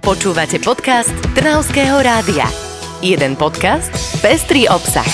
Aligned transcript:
Počúvate 0.00 0.56
podcast 0.64 1.12
Trnavského 1.36 2.00
rádia. 2.00 2.48
Jeden 3.04 3.36
podcast, 3.36 3.92
pestrý 4.24 4.64
obsah. 4.64 5.04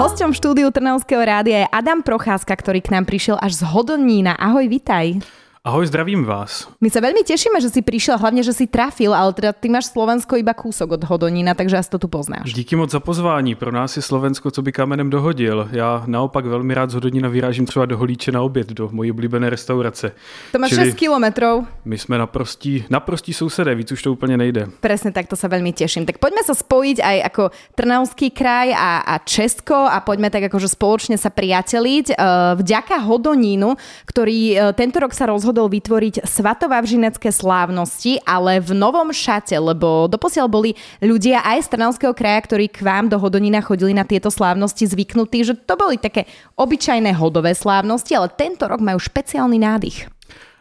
Hosťom 0.00 0.32
štúdiu 0.32 0.72
Trnavského 0.72 1.20
rádia 1.20 1.68
je 1.68 1.68
Adam 1.68 2.00
Procházka, 2.00 2.56
ktorý 2.56 2.80
k 2.80 2.96
nám 2.96 3.04
prišiel 3.04 3.36
až 3.36 3.60
z 3.60 3.68
Hodonína. 3.68 4.32
Ahoj, 4.40 4.64
vitaj. 4.64 5.20
Ahoj, 5.68 5.84
zdravím 5.84 6.24
vás. 6.24 6.64
My 6.80 6.88
sa 6.88 6.96
veľmi 7.04 7.28
tešíme, 7.28 7.60
že 7.60 7.68
si 7.68 7.84
prišiel, 7.84 8.16
hlavne, 8.16 8.40
že 8.40 8.56
si 8.56 8.64
trafil, 8.64 9.12
ale 9.12 9.36
teda 9.36 9.52
ty 9.52 9.68
máš 9.68 9.92
Slovensko 9.92 10.40
iba 10.40 10.56
kúsok 10.56 10.96
od 10.96 11.04
Hodonína, 11.04 11.52
takže 11.52 11.76
asi 11.76 11.92
to 11.92 12.00
tu 12.00 12.08
poznáš. 12.08 12.56
Díky 12.56 12.72
moc 12.72 12.88
za 12.88 13.00
pozvání. 13.04 13.52
Pro 13.52 13.68
nás 13.68 13.92
je 13.92 14.00
Slovensko, 14.02 14.48
co 14.48 14.62
by 14.62 14.72
kamenem 14.72 15.10
dohodil. 15.10 15.68
Já 15.72 16.02
naopak 16.06 16.46
velmi 16.46 16.74
rád 16.74 16.90
z 16.90 16.94
Hodonína 16.94 17.28
vyrážím 17.28 17.66
třeba 17.66 17.86
do 17.86 17.98
Holíče 17.98 18.32
na 18.32 18.42
oběd, 18.42 18.68
do 18.68 18.88
mojí 18.92 19.10
oblíbené 19.10 19.50
restaurace. 19.50 20.12
To 20.52 20.58
máš 20.58 20.70
Čili 20.70 20.84
6 20.84 20.94
kilometrov. 20.94 21.64
My 21.84 21.98
jsme 21.98 22.18
naprostí, 22.18 22.84
naprostí 22.90 23.32
sousedé, 23.32 23.74
víc 23.74 23.92
už 23.92 24.02
to 24.02 24.12
úplně 24.12 24.36
nejde. 24.36 24.72
Presne 24.80 25.12
takto 25.12 25.36
sa 25.36 25.52
veľmi 25.52 25.76
teším. 25.76 26.08
Tak 26.08 26.16
poďme 26.16 26.48
sa 26.48 26.56
spojiť 26.56 27.04
aj 27.04 27.16
ako 27.28 27.42
Trnavský 27.76 28.32
kraj 28.32 28.72
a, 28.72 29.04
a 29.04 29.20
Česko 29.20 29.76
a 29.76 30.00
poďme 30.00 30.32
tak 30.32 30.48
akože 30.48 30.72
spoločne 30.72 31.20
sa 31.20 31.28
priateliť. 31.28 32.06
E, 32.08 32.14
Vďaka 32.56 33.04
Hodonínu, 33.04 33.76
ktorý 34.08 34.40
e, 34.56 34.56
tento 34.72 34.96
rok 35.04 35.12
sa 35.12 35.28
rozhodol 35.28 35.57
vytvoriť 35.66 36.22
svatovavžinecké 36.22 37.34
slávnosti, 37.34 38.22
ale 38.22 38.62
v 38.62 38.76
novom 38.76 39.10
šate, 39.10 39.58
lebo 39.58 40.06
doposiaľ 40.06 40.46
boli 40.46 40.78
ľudia 41.02 41.42
aj 41.42 41.66
z 41.66 41.68
Trnavského 41.74 42.14
kraja, 42.14 42.44
ktorí 42.46 42.70
k 42.70 42.86
vám 42.86 43.10
do 43.10 43.18
Hodonína 43.18 43.64
chodili 43.64 43.90
na 43.90 44.06
tieto 44.06 44.30
slávnosti 44.30 44.86
zvyknutí, 44.86 45.42
že 45.42 45.58
to 45.58 45.74
boli 45.74 45.98
také 45.98 46.28
obyčajné 46.54 47.16
hodové 47.18 47.56
slávnosti, 47.56 48.14
ale 48.14 48.30
tento 48.30 48.68
rok 48.68 48.78
majú 48.78 49.00
špeciálny 49.00 49.58
nádych. 49.58 50.17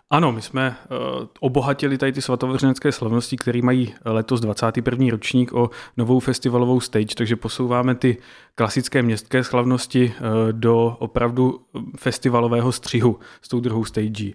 Ano, 0.10 0.32
my 0.32 0.42
jsme 0.42 0.76
uh, 0.90 1.26
obohatili 1.40 1.98
tady 1.98 2.12
ty 2.12 2.22
svatoveřenecké 2.22 2.92
slavnosti, 2.92 3.38
které 3.38 3.62
mají 3.62 3.94
letos 4.06 4.42
21. 4.42 5.08
ročník 5.12 5.54
o 5.54 5.70
novou 5.98 6.20
festivalovou 6.20 6.80
stage, 6.80 7.16
takže 7.16 7.36
posouváme 7.36 7.96
ty 7.96 8.18
klasické 8.56 9.02
městské 9.02 9.44
slavnosti 9.44 10.14
uh, 10.20 10.52
do 10.52 10.96
opravdu 11.00 11.62
festivalového 11.98 12.72
střihu 12.72 13.20
s 13.42 13.48
tou 13.48 13.60
druhou 13.60 13.86
stage. 13.86 14.32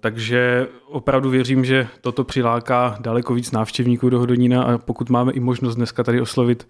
Takže 0.00 0.68
opravdu 0.86 1.30
věřím, 1.30 1.64
že 1.64 1.88
toto 2.00 2.24
přiláká 2.24 2.96
daleko 3.00 3.34
víc 3.34 3.50
návštěvníků 3.50 4.10
do 4.10 4.18
Hodonína 4.18 4.62
a 4.62 4.78
pokud 4.78 5.10
máme 5.10 5.32
i 5.32 5.40
možnost 5.40 5.76
dneska 5.76 6.04
tady 6.04 6.20
oslovit 6.20 6.68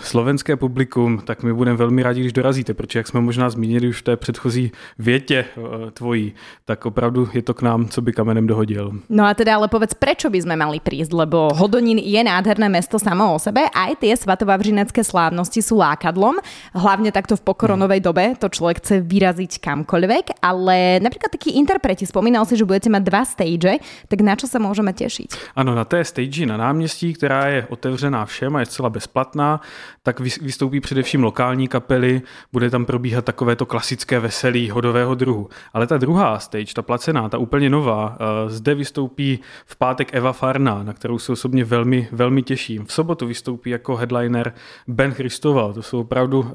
slovenské 0.00 0.56
publikum, 0.56 1.18
tak 1.24 1.42
my 1.42 1.52
budeme 1.52 1.76
velmi 1.76 2.02
rádi, 2.02 2.20
když 2.20 2.32
dorazíte, 2.32 2.74
protože 2.74 2.98
jak 2.98 3.06
jsme 3.06 3.20
možná 3.20 3.50
zmínili 3.50 3.88
už 3.88 3.98
v 4.00 4.02
té 4.02 4.16
předchozí 4.16 4.72
větě 4.98 5.44
tvojí, 5.92 6.34
tak 6.64 6.86
opravdu 6.86 7.28
je 7.40 7.48
to 7.48 7.56
k 7.56 7.64
nám, 7.64 7.88
co 7.88 8.04
by 8.04 8.12
kamenem 8.12 8.44
dohodil. 8.44 9.00
No 9.08 9.24
a 9.24 9.32
teda 9.32 9.56
ale 9.56 9.72
povedz, 9.72 9.96
prečo 9.96 10.28
by 10.28 10.44
sme 10.44 10.60
mali 10.60 10.76
prísť, 10.76 11.16
lebo 11.16 11.48
Hodonín 11.56 11.96
je 11.96 12.20
nádherné 12.20 12.68
mesto 12.68 13.00
samo 13.00 13.32
o 13.32 13.38
sebe, 13.40 13.64
aj 13.72 14.04
tie 14.04 14.12
svatovavřinecké 14.12 15.00
slávnosti 15.00 15.64
sú 15.64 15.80
lákadlom, 15.80 16.36
hlavne 16.76 17.08
takto 17.08 17.40
v 17.40 17.42
pokoronovej 17.48 18.04
dobe, 18.04 18.36
to 18.36 18.52
človek 18.52 18.84
chce 18.84 19.00
vyraziť 19.00 19.56
kamkoľvek, 19.64 20.44
ale 20.44 21.00
napríklad 21.00 21.32
takí 21.32 21.56
interpreti, 21.56 22.04
spomínal 22.04 22.44
si, 22.44 22.60
že 22.60 22.68
budete 22.68 22.92
mať 22.92 23.02
dva 23.08 23.22
stage, 23.24 23.80
tak 24.12 24.18
na 24.20 24.36
čo 24.36 24.44
sa 24.44 24.60
môžeme 24.60 24.92
tešiť? 24.92 25.56
Ano, 25.56 25.72
na 25.72 25.88
té 25.88 26.04
stage 26.04 26.44
na 26.46 26.56
náměstí, 26.56 27.14
která 27.14 27.46
je 27.46 27.66
otevřená 27.68 28.24
všem 28.26 28.56
a 28.56 28.60
je 28.60 28.66
zcela 28.66 28.90
bezplatná, 28.90 29.60
tak 30.02 30.20
vys- 30.20 30.42
vystoupí 30.42 30.80
především 30.80 31.24
lokální 31.24 31.68
kapely, 31.68 32.22
bude 32.52 32.70
tam 32.70 32.84
probíhat 32.84 33.24
takovéto 33.24 33.66
klasické 33.66 34.20
veselí 34.20 34.70
hodového 34.70 35.14
druhu. 35.14 35.48
Ale 35.72 35.86
ta 35.86 35.98
druhá 35.98 36.38
stage, 36.38 36.74
ta 36.74 36.82
placená, 36.82 37.28
ta 37.30 37.38
úplně 37.38 37.70
nová, 37.70 38.16
eh, 38.20 38.50
zde 38.50 38.74
vystoupí 38.74 39.40
v 39.66 39.76
pátek 39.76 40.14
Eva 40.14 40.32
Farna, 40.32 40.82
na 40.82 40.92
kterou 40.92 41.18
se 41.18 41.32
osobně 41.32 41.64
velmi, 41.64 42.08
velmi 42.12 42.42
těším. 42.42 42.84
V 42.84 42.92
sobotu 42.92 43.26
vystoupí 43.26 43.70
jako 43.70 43.96
headliner 43.96 44.52
Ben 44.88 45.12
Christoval. 45.12 45.72
To 45.72 45.82
jsou 45.82 46.00
opravdu 46.00 46.46
eh, 46.48 46.52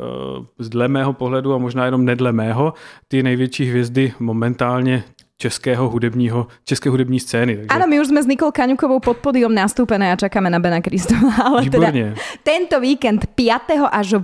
z 0.59 0.69
dle 0.69 0.87
mého 0.87 1.13
pohledu 1.13 1.53
a 1.53 1.57
možná 1.57 1.85
jenom 1.85 2.05
nedle 2.05 2.31
mého 2.31 2.73
ty 3.07 3.23
největší 3.23 3.65
hvězdy 3.65 4.13
momentálně 4.19 5.03
českého 5.37 5.89
hudebního, 5.89 6.47
české 6.63 6.89
hudební 6.89 7.19
scény. 7.19 7.55
Takže... 7.55 7.67
Áno, 7.75 7.91
my 7.91 7.99
už 7.99 8.07
sme 8.07 8.23
s 8.23 8.27
Nikol 8.27 8.55
Kaňukovou 8.55 9.03
pod 9.03 9.19
podium 9.19 9.51
nastúpené 9.51 10.07
a 10.07 10.15
čakáme 10.15 10.47
na 10.47 10.63
Bena 10.63 10.79
Kristova. 10.79 11.35
Ale 11.51 11.67
teda 11.67 11.91
tento 12.39 12.79
víkend 12.79 13.27
5. 13.35 13.83
až 13.91 14.15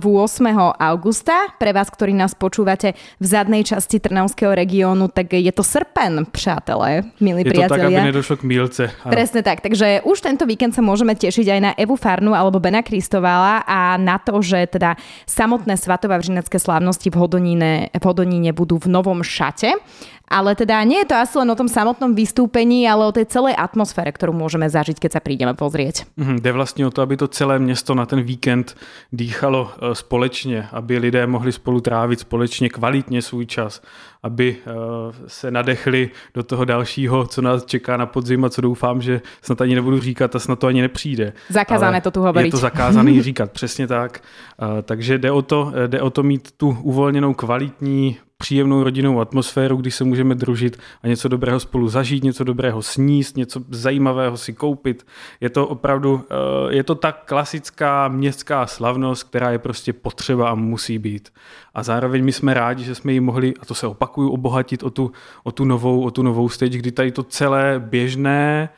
augusta, 0.80 1.52
pre 1.60 1.76
vás, 1.76 1.92
ktorí 1.92 2.16
nás 2.16 2.32
počúvate 2.32 2.96
v 3.20 3.24
zadnej 3.28 3.60
časti 3.60 4.00
Trnavského 4.00 4.56
regiónu, 4.56 5.12
tak 5.12 5.36
je 5.36 5.52
to 5.52 5.60
srpen, 5.60 6.24
přátelé, 6.32 7.04
milí 7.20 7.44
Je 7.44 7.52
to 7.52 7.60
tak, 7.68 7.84
aby 7.84 7.92
priatelia. 7.92 8.08
nedošlo 8.08 8.34
k 8.40 8.42
mílce. 8.48 8.82
Ano. 9.04 9.12
Presne 9.12 9.40
tak, 9.44 9.60
takže 9.60 10.00
už 10.08 10.16
tento 10.24 10.48
víkend 10.48 10.72
sa 10.72 10.80
môžeme 10.80 11.12
tešiť 11.12 11.46
aj 11.52 11.60
na 11.60 11.70
Evu 11.76 12.00
Farnu 12.00 12.32
alebo 12.32 12.56
Bena 12.56 12.80
Kristovala 12.80 13.68
a 13.68 14.00
na 14.00 14.16
to, 14.16 14.40
že 14.40 14.64
teda 14.64 14.96
samotné 15.28 15.76
svatovavřinecké 15.76 16.56
slávnosti 16.56 17.12
v 17.12 17.16
Hodoníne, 17.20 17.92
v 17.92 18.04
Hodoníne 18.04 18.56
budú 18.56 18.80
v 18.80 18.88
novom 18.88 19.20
šate. 19.20 19.76
Ale 20.32 20.56
teda 20.56 20.80
nie 20.88 21.04
je 21.04 21.12
to 21.12 21.16
asi 21.20 21.36
len 21.38 21.50
o 21.52 21.58
tom 21.58 21.68
samotnom 21.68 22.16
vystúpení, 22.16 22.88
ale 22.88 23.04
o 23.04 23.12
tej 23.12 23.28
celej 23.28 23.52
atmosfére, 23.52 24.08
ktorú 24.08 24.32
môžeme 24.32 24.64
zažiť, 24.64 24.96
keď 24.96 25.10
sa 25.12 25.20
prídeme 25.20 25.52
pozrieť. 25.52 26.08
Mhm, 26.16 26.40
Jde 26.40 26.52
vlastně 26.52 26.86
o 26.86 26.90
to, 26.90 27.02
aby 27.02 27.16
to 27.16 27.28
celé 27.28 27.58
město 27.58 27.94
na 27.94 28.06
ten 28.06 28.22
víkend 28.22 28.76
dýchalo 29.12 29.70
eh, 29.70 29.94
společně, 29.94 30.68
aby 30.72 30.98
lidé 30.98 31.26
mohli 31.26 31.52
spolu 31.52 31.80
trávit 31.80 32.20
společně 32.20 32.68
kvalitně 32.68 33.22
svůj 33.22 33.46
čas, 33.46 33.82
aby 34.22 34.56
eh, 34.56 34.70
se 35.26 35.50
nadechli 35.50 36.10
do 36.34 36.42
toho 36.42 36.64
dalšího, 36.64 37.26
co 37.26 37.42
nás 37.42 37.64
čeká 37.64 37.96
na 37.96 38.06
podzim 38.06 38.44
a 38.44 38.50
co 38.50 38.60
doufám, 38.60 39.02
že 39.02 39.20
snad 39.42 39.60
ani 39.60 39.74
nebudu 39.74 40.00
říkat 40.00 40.36
a 40.36 40.38
snad 40.38 40.58
to 40.58 40.66
ani 40.66 40.82
nepřijde. 40.82 41.32
Zakázané 41.48 42.00
to 42.00 42.10
tu 42.10 42.20
hovoriť. 42.20 42.46
Je 42.46 42.50
to 42.50 42.56
zakázané 42.56 43.22
říkat, 43.22 43.52
přesně 43.52 43.86
tak. 43.86 44.20
Eh, 44.62 44.82
Takže 44.82 45.18
jde 45.18 45.30
o 45.30 45.42
to, 45.42 45.72
jde 45.86 46.00
o 46.00 46.10
to 46.10 46.22
mít 46.22 46.48
tu 46.56 46.78
uvolněnou 46.82 47.34
kvalitní 47.34 48.16
příjemnou 48.42 48.82
rodinnou 48.82 49.20
atmosféru, 49.20 49.76
kdy 49.76 49.90
se 49.90 50.04
můžeme 50.04 50.34
družit 50.34 50.78
a 51.02 51.06
něco 51.06 51.28
dobrého 51.28 51.60
spolu 51.60 51.88
zažít, 51.88 52.24
něco 52.24 52.44
dobrého 52.44 52.82
sníst, 52.82 53.36
něco 53.36 53.60
zajímavého 53.70 54.36
si 54.36 54.52
koupit. 54.52 55.06
Je 55.40 55.50
to 55.50 55.66
opravdu, 55.66 56.24
eh, 56.30 56.74
je 56.74 56.82
to 56.82 56.94
tak 56.94 57.22
klasická 57.24 58.08
městská 58.08 58.66
slavnost, 58.66 59.22
která 59.22 59.50
je 59.50 59.58
prostě 59.58 59.92
potřeba 59.92 60.50
a 60.50 60.54
musí 60.54 60.98
být. 60.98 61.30
A 61.74 61.82
zároveň 61.82 62.24
my 62.24 62.32
jsme 62.32 62.54
rádi, 62.54 62.84
že 62.84 62.94
jsme 62.94 63.12
ji 63.12 63.20
mohli, 63.20 63.54
a 63.60 63.64
to 63.64 63.74
se 63.74 63.86
opakuju, 63.86 64.30
obohatit 64.30 64.82
o 64.82 64.90
tu, 64.90 65.12
o 65.44 65.52
tu, 65.52 65.64
novou, 65.64 66.02
o 66.02 66.10
tu 66.10 66.22
novou 66.22 66.48
stage, 66.48 66.78
kdy 66.78 66.92
tady 66.92 67.12
to 67.12 67.22
celé 67.22 67.78
běžné, 67.78 68.68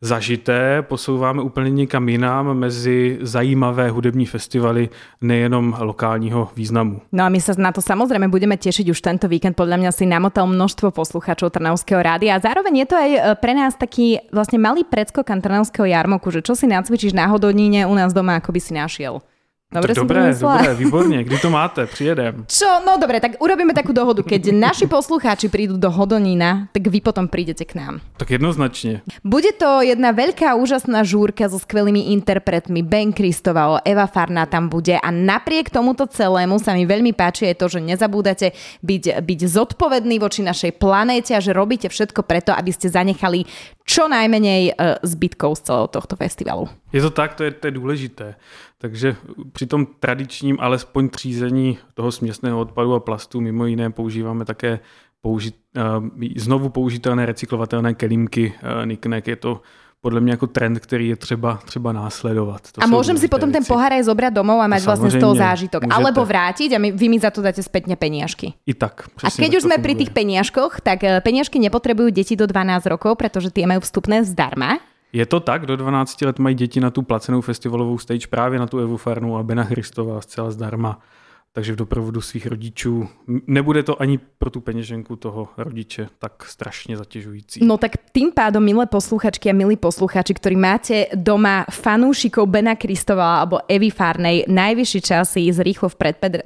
zažité 0.00 0.82
posouváme 0.82 1.42
úplně 1.42 1.70
někam 1.70 2.08
jinam 2.08 2.58
mezi 2.58 3.18
zajímavé 3.20 3.90
hudební 3.90 4.26
festivaly 4.26 4.88
nejenom 5.20 5.76
lokálního 5.78 6.48
významu. 6.56 7.00
No 7.12 7.24
a 7.24 7.28
my 7.28 7.40
sa 7.40 7.52
na 7.58 7.72
to 7.72 7.84
samozrejme 7.84 8.32
budeme 8.32 8.56
tešiť 8.56 8.88
už 8.88 9.00
tento 9.04 9.28
víkend. 9.28 9.60
Podľa 9.60 9.76
mňa 9.76 9.90
si 9.92 10.08
namotal 10.08 10.48
množstvo 10.48 10.90
poslucháčov 10.90 11.52
Trnavského 11.52 12.00
rádia 12.00 12.36
a 12.36 12.42
zároveň 12.42 12.84
je 12.84 12.86
to 12.88 12.96
aj 12.96 13.10
e, 13.12 13.20
pre 13.36 13.52
nás 13.52 13.76
taký 13.76 14.24
vlastne 14.32 14.56
malý 14.56 14.88
predskokan 14.88 15.44
Trnavského 15.44 15.84
jarmoku, 15.84 16.32
že 16.32 16.40
čo 16.40 16.56
si 16.56 16.64
nacvičíš 16.64 17.12
na 17.12 17.28
u 17.30 17.94
nás 17.94 18.16
doma, 18.16 18.40
ako 18.40 18.56
by 18.56 18.60
si 18.60 18.72
našiel. 18.72 19.20
Dobre 19.70 19.94
tak 19.94 20.02
vymyslela? 20.02 20.56
dobré, 20.56 20.74
výborně. 20.74 21.24
Kdy 21.24 21.38
to 21.38 21.50
máte? 21.50 21.86
Přijedem. 21.86 22.44
Čo? 22.58 22.66
No 22.86 22.98
dobre, 22.98 23.22
tak 23.22 23.38
urobíme 23.38 23.70
takú 23.70 23.94
dohodu. 23.94 24.26
Keď 24.26 24.50
naši 24.50 24.90
poslucháči 24.90 25.46
prídu 25.46 25.78
do 25.78 25.86
Hodonína, 25.86 26.66
tak 26.74 26.90
vy 26.90 26.98
potom 26.98 27.30
prídete 27.30 27.62
k 27.62 27.78
nám. 27.78 28.02
Tak 28.18 28.30
jednoznačně. 28.30 29.00
Bude 29.24 29.52
to 29.54 29.86
jedna 29.86 30.10
veľká 30.10 30.58
úžasná 30.58 31.06
žúrka 31.06 31.46
so 31.46 31.62
skvelými 31.62 32.10
interpretmi. 32.18 32.82
Ben 32.82 33.14
Kristoval, 33.14 33.78
Eva 33.86 34.10
Farná 34.10 34.46
tam 34.50 34.66
bude 34.66 34.98
a 34.98 35.08
napriek 35.14 35.70
tomuto 35.70 36.10
celému 36.10 36.58
sa 36.58 36.74
mi 36.74 36.82
veľmi 36.82 37.14
páči 37.14 37.54
aj 37.54 37.62
to, 37.62 37.66
že 37.70 37.78
nezabúdate 37.78 38.50
byť, 38.82 39.22
byť 39.22 39.40
zodpovední 39.46 40.18
voči 40.18 40.42
našej 40.42 40.82
planéte 40.82 41.30
a 41.30 41.38
že 41.38 41.54
robíte 41.54 41.86
všetko 41.86 42.26
preto, 42.26 42.50
aby 42.50 42.74
ste 42.74 42.90
zanechali 42.90 43.46
čo 43.90 44.06
najmenej 44.06 44.62
e, 44.70 44.72
zbytkov 45.02 45.58
z 45.58 45.60
celého 45.66 45.90
tohto 45.90 46.14
festivalu. 46.14 46.70
Je 46.94 47.02
to 47.02 47.10
tak, 47.10 47.34
to 47.34 47.42
je, 47.44 47.50
to 47.50 47.66
je 47.66 47.70
důležité. 47.70 48.34
Takže 48.78 49.16
při 49.52 49.66
tom 49.66 49.86
tradičním 50.00 50.56
alespoň 50.60 51.08
třízení 51.08 51.78
toho 51.94 52.12
směsného 52.12 52.60
odpadu 52.60 52.94
a 52.94 53.00
plastu 53.00 53.40
mimo 53.40 53.66
jiné 53.66 53.90
používáme 53.90 54.44
také 54.44 54.80
použit, 55.20 55.54
uh, 55.76 56.06
znovu 56.36 56.68
použitelné 56.68 57.26
recyklovatelné 57.26 57.94
kelímky 57.94 58.54
uh, 58.54 58.86
Niknek. 58.86 59.26
Je 59.26 59.36
to 59.36 59.60
podle 60.00 60.20
mě 60.20 60.32
jako 60.32 60.46
trend, 60.46 60.78
který 60.78 61.08
je 61.08 61.16
třeba, 61.16 61.58
třeba 61.64 61.92
následovat. 61.92 62.72
To 62.72 62.80
A 62.80 62.88
môžem 62.88 63.20
si 63.20 63.28
potom 63.28 63.52
ten 63.52 63.60
věci. 63.60 63.68
pohár 63.68 63.92
aj 63.92 64.08
zobrať 64.08 64.32
domov 64.32 64.64
a 64.64 64.66
mať 64.66 64.82
vlastne 64.88 65.12
z 65.12 65.20
toho 65.20 65.34
zážitok. 65.36 65.84
můžete. 65.84 65.96
Alebo 65.96 66.24
vrátiť 66.24 66.72
a 66.72 66.78
my, 66.80 66.88
vy 66.96 67.06
mi 67.12 67.18
za 67.20 67.28
to 67.28 67.44
dáte 67.44 67.60
spätne 67.60 68.00
peniažky. 68.00 68.56
I 68.64 68.72
tak. 68.72 69.12
A 69.20 69.28
keď 69.28 69.50
tak 69.52 69.58
už 69.60 69.62
sme 69.68 69.76
pri 69.76 69.94
tých 70.00 70.10
peniažkoch, 70.16 70.80
tak 70.80 71.04
e, 71.04 71.20
peniažky 71.20 71.60
nepotrebujú 71.60 72.08
deti 72.16 72.32
do 72.32 72.48
12 72.48 72.88
rokov, 72.88 73.20
pretože 73.20 73.52
tie 73.52 73.68
majú 73.68 73.84
vstupné 73.84 74.24
zdarma. 74.24 74.80
Je 75.12 75.26
to 75.26 75.40
tak, 75.42 75.66
do 75.66 75.76
12 75.76 76.22
let 76.22 76.38
mají 76.38 76.54
děti 76.54 76.80
na 76.80 76.90
tu 76.90 77.02
placenou 77.02 77.40
festivalovou 77.40 77.98
stage 77.98 78.26
právě 78.30 78.58
na 78.58 78.66
tu 78.66 78.78
Evu 78.78 78.96
Farnu 78.96 79.36
a 79.36 79.42
Bena 79.42 79.64
Christova 79.64 80.20
zcela 80.20 80.50
zdarma. 80.50 80.98
Takže 81.52 81.72
v 81.72 81.76
doprovodu 81.76 82.20
svých 82.20 82.46
rodičů. 82.46 83.08
Nebude 83.46 83.82
to 83.82 84.02
ani 84.02 84.18
pro 84.18 84.50
tu 84.50 84.60
peněženku 84.60 85.16
toho 85.16 85.48
rodiče 85.56 86.08
tak 86.18 86.44
strašně 86.44 86.96
zatěžující. 86.96 87.64
No 87.64 87.78
tak 87.78 87.92
tým 88.12 88.32
pádom, 88.32 88.64
milé 88.64 88.86
posluchačky 88.86 89.50
a 89.50 89.52
milí 89.52 89.76
posluchači, 89.76 90.34
ktorí 90.34 90.54
máte 90.54 91.10
doma 91.14 91.66
fanúšikov 91.70 92.46
Bena 92.46 92.78
Kristova 92.78 93.42
alebo 93.42 93.58
Evy 93.66 93.90
Farnej, 93.90 94.46
najvyšší 94.46 95.00
čas 95.00 95.34
si 95.34 95.50
ísť 95.50 95.60
rýchlo 95.62 95.86
v 95.90 95.96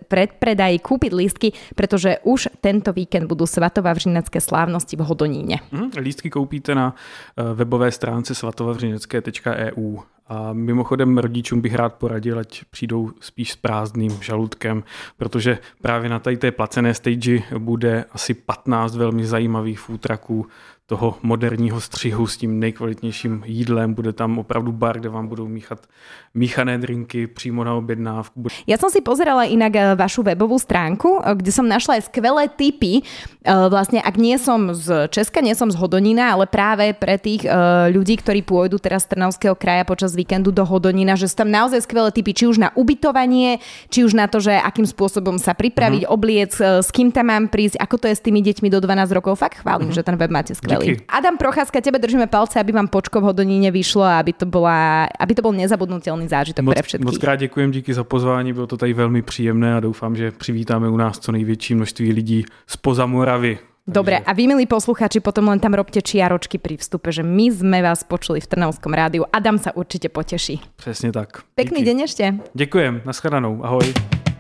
predpredaji 0.09 0.77
kúpiť 0.81 1.13
lístky, 1.13 1.49
pretože 1.77 2.25
už 2.25 2.49
tento 2.65 2.93
víkend 2.97 3.29
budú 3.29 3.45
svatovavřinecké 3.45 4.41
slávnosti 4.41 4.97
v 4.97 5.05
Hodoníne. 5.05 5.57
Hmm, 5.69 5.93
lístky 6.01 6.33
koupíte 6.33 6.75
na 6.75 6.97
eh, 7.37 7.55
webové 7.55 7.93
stránce 7.93 8.35
svatovavřinecké.eu 8.35 10.14
a 10.27 10.53
mimochodem 10.53 11.19
rodičům 11.19 11.61
bych 11.61 11.75
rád 11.75 11.95
poradil, 11.95 12.39
ať 12.39 12.65
přijdou 12.65 13.11
spíš 13.21 13.53
s 13.53 13.57
prázdným 13.57 14.23
žaludkem, 14.23 14.85
protože 15.17 15.59
právě 15.83 16.11
na 16.11 16.19
té 16.19 16.51
placené 16.51 16.95
stage 16.95 17.43
bude 17.59 18.05
asi 18.13 18.35
15 18.35 18.97
velmi 18.97 19.27
zajímavých 19.27 19.81
fůtraků 19.81 20.47
toho 20.87 21.17
moderního 21.23 21.81
střihu 21.81 22.27
s 22.27 22.37
tím 22.37 22.61
nejkvalitnějším 22.61 23.43
jídlem. 23.47 23.95
Bude 23.95 24.13
tam 24.13 24.39
opravdu 24.39 24.73
bar, 24.73 24.99
kde 24.99 25.09
vám 25.09 25.27
budou 25.27 25.49
míchat 25.49 25.87
míchané 26.35 26.79
drinky 26.79 27.27
přímo 27.27 27.65
na 27.65 27.75
objednávku. 27.75 28.45
Ja 28.69 28.77
som 28.77 28.93
si 28.93 29.01
pozerala 29.01 29.49
inak 29.49 29.73
eh, 29.73 29.95
vašu 29.97 30.21
webovú 30.27 30.61
stránku, 30.61 31.25
eh, 31.25 31.33
kde 31.41 31.51
som 31.55 31.65
našla 31.65 31.97
aj 31.97 32.13
skvelé 32.13 32.51
tipy. 32.53 33.01
Eh, 33.01 33.69
vlastne, 33.73 34.05
ak 34.05 34.19
nie 34.21 34.37
som 34.37 34.77
z 34.77 35.09
Česka, 35.09 35.41
nie 35.41 35.57
som 35.57 35.73
z 35.73 35.79
Hodonína, 35.79 36.37
ale 36.37 36.45
práve 36.45 36.93
pre 36.93 37.17
tých 37.17 37.47
ľudí, 37.95 38.21
ktorí 38.21 38.43
pôjdu 38.45 38.77
teraz 38.77 39.07
z 39.07 39.17
Trnavského 39.17 39.57
kraja 39.57 39.87
počas 39.87 40.13
víkendu 40.13 40.51
do 40.51 40.67
Hodonína, 40.67 41.17
že 41.17 41.31
sú 41.31 41.41
tam 41.45 41.49
naozaj 41.49 41.87
skvelé 41.87 42.11
tipy, 42.13 42.35
či 42.35 42.45
už 42.51 42.59
na 42.61 42.75
ubytovanie, 42.75 43.63
či 43.89 44.05
už 44.05 44.13
na 44.13 44.27
to, 44.27 44.43
že 44.43 44.53
akým 44.53 44.85
spôsobom 44.85 45.39
sa 45.39 45.55
pripraviť, 45.55 46.03
uh-huh. 46.05 46.17
obliec, 46.17 46.53
s 46.57 46.89
kým 46.91 47.15
tam 47.15 47.31
mám 47.31 47.47
prísť, 47.49 47.79
ako 47.79 47.97
to 48.05 48.07
je 48.11 48.17
s 48.19 48.23
tými 48.25 48.43
deťmi 48.43 48.69
do 48.69 48.83
12 48.83 49.17
rokov. 49.17 49.39
Fakt 49.39 49.63
chválim, 49.63 49.93
uh-huh. 49.93 49.97
že 49.97 50.07
ten 50.07 50.17
web 50.19 50.33
máte 50.33 50.53
skvelý 50.57 50.74
Díky. 50.83 51.05
Adam 51.09 51.37
Procházka, 51.37 51.81
tebe 51.81 51.99
držíme 51.99 52.27
palce, 52.27 52.61
aby 52.61 52.73
vám 52.73 52.89
počko 52.89 53.21
v 53.21 53.31
Hodoníne 53.31 53.71
vyšlo 53.71 54.03
a 54.03 54.19
aby 54.19 54.33
to, 54.33 54.47
bola, 54.47 55.07
aby 55.19 55.35
to 55.35 55.43
bol 55.43 55.53
nezabudnutelný 55.53 56.29
zážitok 56.29 56.65
moc, 56.65 56.75
pre 56.75 56.83
všetkých. 56.83 57.07
Moc 57.07 57.19
krát 57.19 57.37
děkujem, 57.37 57.71
díky 57.71 57.95
za 57.95 58.05
pozvání, 58.05 58.53
bylo 58.53 58.67
to 58.67 58.77
tady 58.77 58.93
velmi 58.93 59.23
příjemné 59.23 59.77
a 59.77 59.81
doufám, 59.81 60.17
že 60.17 60.31
přivítáme 60.31 60.89
u 60.89 60.97
nás 60.97 61.19
co 61.19 61.33
největší 61.33 61.75
množství 61.75 62.13
lidí 62.13 62.45
spoza 62.67 63.07
Moravy. 63.07 63.59
Dobre, 63.87 64.19
a 64.19 64.33
vy, 64.33 64.49
milí 64.49 64.65
posluchači, 64.65 65.21
potom 65.21 65.53
len 65.53 65.61
tam 65.61 65.77
robte 65.77 66.01
čiaročky 66.01 66.57
pri 66.57 66.81
vstupe, 66.81 67.13
že 67.13 67.21
my 67.21 67.53
sme 67.53 67.85
vás 67.85 68.01
počuli 68.01 68.41
v 68.41 68.49
Trnavskom 68.49 68.97
rádiu. 68.97 69.29
Adam 69.29 69.61
sa 69.61 69.77
určite 69.77 70.09
poteší. 70.09 70.57
Přesně 70.77 71.13
tak. 71.13 71.45
Pekný 71.55 71.85
Díky. 71.85 71.89
deň 71.93 71.97
ešte. 72.09 72.25
Ďakujem, 72.57 73.05
nashledanou, 73.05 73.61
ahoj. 73.61 73.85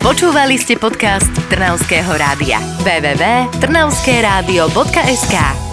Počúvali 0.00 0.56
ste 0.56 0.81
podcast 0.81 1.28
Trnavského 1.52 2.16
rádia. 2.16 2.56
www.trnavskeradio.sk 2.84 5.63